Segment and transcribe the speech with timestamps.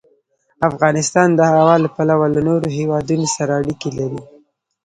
[0.69, 4.21] افغانستان د هوا له پلوه له نورو هېوادونو سره اړیکې لري.